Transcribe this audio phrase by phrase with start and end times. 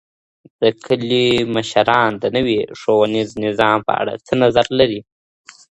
[0.61, 5.01] د کلیو مشران د نوي ښوونیز نظام په اړه څه نظر لري؟